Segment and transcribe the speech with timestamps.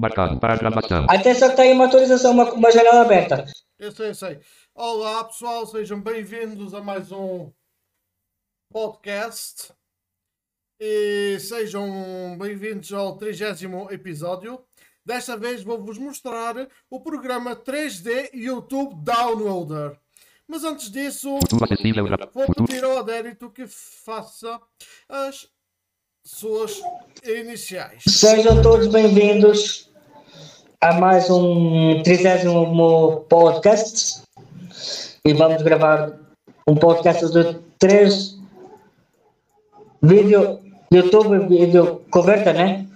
[0.00, 1.06] Marcado para gravação.
[1.08, 3.44] Atenção que tem uma atualização, uma, uma janela aberta.
[3.76, 4.40] Eu sei, eu sei.
[4.72, 7.50] Olá pessoal, sejam bem-vindos a mais um
[8.72, 9.72] podcast.
[10.80, 14.62] E sejam bem-vindos ao 30 episódio.
[15.04, 16.54] Desta vez vou-vos mostrar
[16.88, 19.98] o programa 3D YouTube Downloader.
[20.46, 21.40] Mas antes disso,
[22.06, 24.60] gra- vou pedir ao Adérito que faça
[25.08, 25.48] as
[26.24, 26.80] suas
[27.24, 28.02] iniciais.
[28.06, 29.87] Sejam todos bem-vindos
[30.80, 34.22] a mais um 30 podcast.
[35.24, 36.16] E vamos gravar
[36.66, 38.38] um podcast de três
[40.00, 40.60] vídeo
[40.92, 42.86] YouTube vídeo converta, né?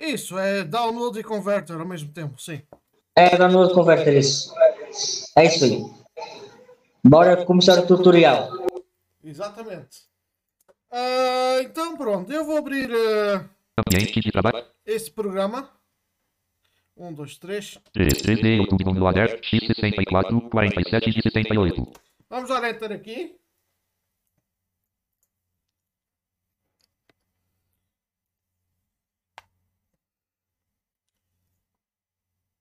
[0.00, 2.62] Isso, é download e converter ao mesmo tempo, sim.
[3.16, 4.54] É download converter isso.
[5.36, 5.84] É isso aí.
[7.04, 8.50] Bora começar o tutorial.
[9.22, 10.04] Exatamente.
[10.92, 13.44] Ah, então pronto, eu vou abrir ah,
[13.76, 14.64] Ambiente de trabalho.
[14.86, 15.68] esse programa.
[16.96, 17.76] Um, dois, três.
[17.92, 21.92] 3, 3D, YouTube downloader, X64, 47 de 68.
[22.30, 23.36] Vamos dar enter aqui.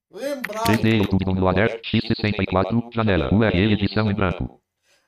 [0.10, 4.63] Lembrar, 3D, YouTube downloader, X64, janela, URL edição em branco.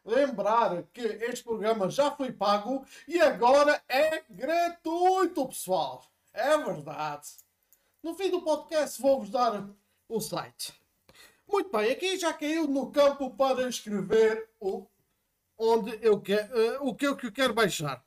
[0.05, 6.05] Lembrar que este programa já foi pago e agora é gratuito, pessoal.
[6.33, 7.27] É verdade.
[8.03, 9.67] No fim do podcast vou-vos dar
[10.07, 10.73] o site.
[11.47, 14.85] Muito bem, aqui já caiu no campo para escrever o,
[15.57, 18.03] onde eu quero, eh, o que eu que eu quero baixar.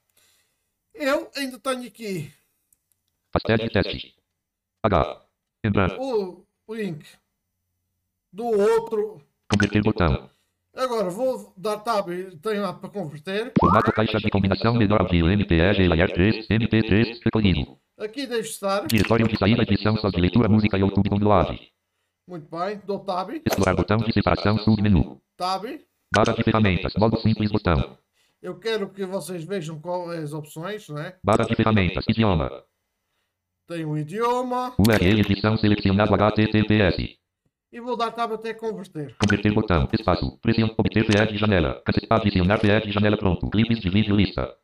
[0.95, 2.33] Eu ainda tenho aqui
[3.31, 4.17] Pastel de teste.
[4.83, 5.23] H.
[5.99, 7.05] O, o link
[8.33, 9.23] do outro.
[9.51, 10.31] Converter botão.
[10.79, 12.07] Agora vou dar tab,
[12.41, 13.53] tenho lá para converter.
[13.59, 17.77] Formato caixa de combinação menor audio MPEG Layer 3, MP3, recolhido.
[17.99, 18.87] Aqui deixo estar.
[18.87, 21.59] Diretório de saída edição só de leitura música YouTube download.
[22.29, 25.21] Muito bem, dou tab, Explorar botão de separação submenu.
[25.37, 25.65] tab.
[26.15, 27.99] Barra de ferramentas, modo simples botão.
[28.41, 31.17] Eu quero que vocês vejam quais as opções, né?
[31.25, 32.53] Barra de ferramentas, idioma.
[33.67, 37.19] Tem o idioma URL edição selecionado HTTPS.
[37.73, 39.15] E vou dar tab até converter.
[39.21, 43.91] Converter botão, espaço, pressione, obter PE de janela, adicionar PE de janela pronto, clipes de
[43.91, 44.55] vídeo lista.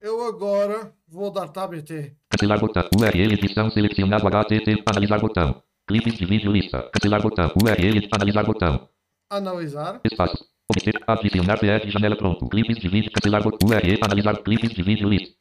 [0.00, 2.14] Eu agora vou dar tab até.
[2.28, 5.62] Cancelar botão, URL edição selecionado HTTP, analisar botão.
[5.86, 8.88] Clipes de vídeo lista, cancelar botão, URL, analisar botão.
[9.30, 10.00] Analisar.
[10.04, 14.70] Espaço, obter, adicionar PE de janela pronto, clipes de vídeo, cancelar botão, URL, analisar clipes
[14.74, 15.34] de vídeo lista.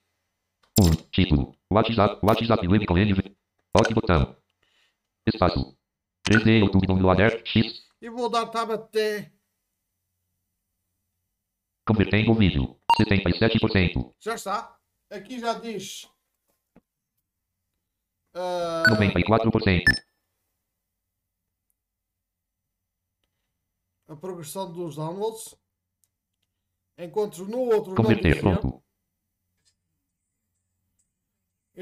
[0.80, 3.36] 1, título, WhatsApp, WhatsApp web com NV.
[3.76, 4.43] OK botão.
[5.26, 5.78] Espaço.
[6.28, 9.32] 3D YouTube downloader, X, E vou dar tab até.
[11.86, 12.80] convertendo o vídeo.
[13.00, 14.14] 77%.
[14.20, 14.78] Já está.
[15.10, 16.10] Aqui já diz.
[18.34, 19.84] ah, 94%.
[24.08, 25.56] a progressão dos downloads.
[26.98, 28.73] Enquanto no outro Converter, pronto.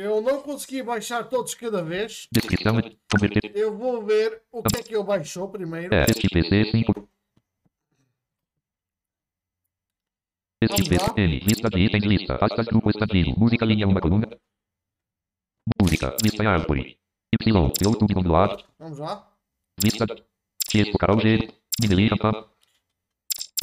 [0.02, 2.28] Eu não consegui baixar todos cada vez.
[2.32, 2.76] Descrição,
[3.54, 5.94] Eu vou ver o que é que eu baixou primeiro.
[5.94, 7.08] é, este PC 5.
[10.64, 11.14] Este Vamos lá.
[11.14, 14.28] PC, N, lista de itens, lista, pastas, grupo expandido, música, linha, uma coluna.
[15.80, 16.98] Música, lista, árvore.
[17.40, 19.32] Y, YouTube download, Vamos lá.
[19.82, 20.06] vista,
[20.68, 21.48] texto, Carol G,
[21.80, 22.50] Minelli, Pam.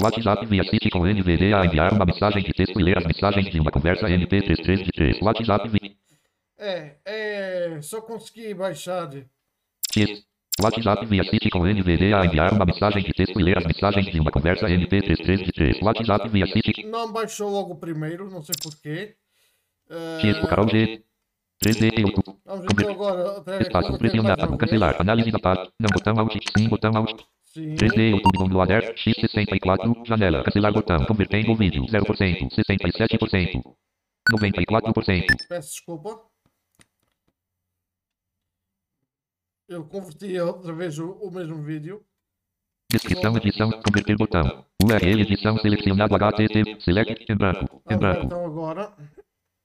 [0.01, 3.51] WhatsApp via City com NVD a enviar uma mensagem de texto e ler as mensagens
[3.51, 5.21] de uma conversa MP33 de 3.
[5.23, 5.97] WhatsApp via
[6.59, 7.81] É, é.
[7.81, 9.09] Só consegui baixar.
[9.93, 10.29] texto.
[10.61, 14.07] WhatsApp via City com NVD a enviar uma mensagem de texto e ler as mensagens
[14.07, 15.83] de uma conversa MP33 de 3.
[15.83, 19.15] WhatsApp via City Não baixou logo primeiro, não sei porquê.
[19.89, 21.03] Ah, Texto Carol G.
[21.65, 22.39] 3D YouTube.
[22.45, 23.61] vamos agora.
[23.61, 24.59] Espaço converter pressionado.
[24.59, 24.97] Cancelar.
[25.01, 25.73] Análise da página.
[25.79, 26.37] Não botão alt.
[26.57, 27.21] Sim botão alt.
[27.47, 27.75] Sim.
[27.75, 28.95] 3D YouTube downloader.
[28.95, 30.07] X64.
[30.07, 30.45] Janela.
[30.45, 31.05] Cancelar botão.
[31.05, 31.85] Convertendo o vídeo.
[31.85, 32.49] 0%.
[32.51, 33.63] 67%.
[34.31, 35.25] 94%.
[35.49, 36.21] Peço desculpa.
[39.69, 42.03] Eu converti outra vez o, o mesmo vídeo.
[42.91, 43.71] Descrição edição.
[43.83, 44.65] Converter botão.
[44.83, 46.81] URL edição selecionado HTTP.
[46.81, 47.65] Select em branco.
[47.65, 48.27] Em Vamos ver branco.
[48.27, 48.97] então agora.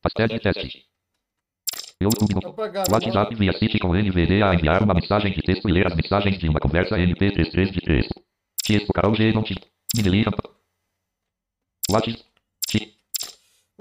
[0.01, 0.85] Pastel de teste.
[2.01, 2.33] YouTube.
[2.33, 5.87] do- Apagar WhatsApp via City com NVD a enviar uma mensagem de texto e ler
[5.87, 8.07] as mensagens de uma conversa MP33 de 3.
[8.61, 9.31] Texto Carol G.
[9.31, 9.55] Não te.
[9.95, 10.25] Minelli.
[11.89, 12.23] WhatsApp.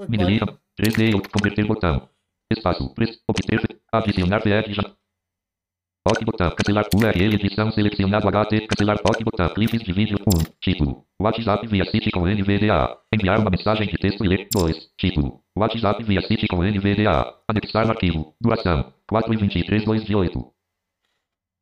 [0.08, 0.38] Bem.
[0.78, 1.28] 3D.
[1.32, 2.08] Converter botão.
[2.50, 2.94] Espaço.
[2.94, 3.20] Press.
[3.28, 3.60] Obter.
[3.92, 4.72] Adicionar PF.
[4.72, 4.94] já-
[6.04, 6.50] OK botão.
[6.50, 8.66] Cancelar URL edição selecionado HT.
[8.66, 9.48] Cancelar OK botão.
[9.54, 10.52] Clipes de vídeo 1.
[10.60, 11.06] Título.
[11.20, 12.98] WhatsApp via City com NVDA.
[13.14, 14.48] Enviar uma mensagem de texto e ler.
[14.52, 14.90] 2.
[14.98, 15.44] Título.
[15.56, 17.32] WhatsApp via City com NVDA.
[17.46, 18.34] Anexar arquivo.
[18.40, 18.92] Duração.
[19.08, 20.52] 4 e 23 2 de 8.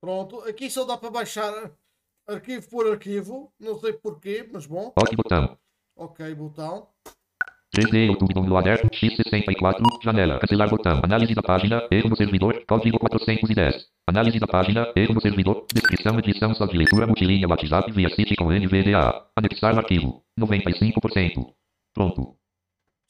[0.00, 1.52] Pronto, aqui só dá para baixar
[2.26, 4.92] arquivo por arquivo, não sei porquê, mas bom.
[4.96, 5.58] OK botão.
[5.94, 6.88] Ok, botão.
[7.74, 8.88] 3D YouTube downloader.
[8.90, 9.80] X64.
[10.02, 10.38] Janela.
[10.40, 11.00] Cancelar botão.
[11.04, 11.86] Análise da página.
[11.90, 12.64] Erro no servidor.
[12.66, 13.86] Código 410.
[14.06, 14.92] Análise da página.
[14.96, 15.66] Erro no servidor.
[15.72, 19.24] Descrição edição só de leitura multilinha WhatsApp via City com NVDA.
[19.36, 20.24] Anexar arquivo.
[20.38, 21.46] 95%.
[21.94, 22.36] Pronto.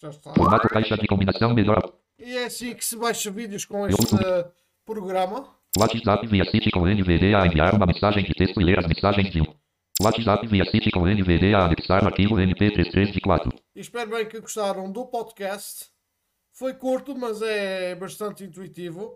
[0.00, 0.34] Já está.
[0.34, 1.82] Formato caixa de combinação melhor.
[2.18, 4.16] E é assim que se baixa vídeos com este
[4.84, 5.48] programa.
[5.78, 7.46] WhatsApp via City com NVDA.
[7.46, 9.59] Enviar uma mensagem de texto e ler as mensagens de um.
[10.02, 11.58] WhatsApp via City com NVDA.
[11.58, 13.52] Anexar arquivo MP33 de 4.
[13.76, 15.90] E espero bem que gostaram do podcast.
[16.52, 19.14] Foi curto, mas é bastante intuitivo.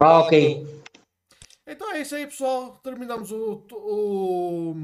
[0.00, 0.82] Ah, ok.
[1.66, 2.78] Então é isso aí, pessoal.
[2.82, 4.74] Terminamos o, o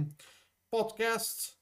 [0.71, 1.57] podcast.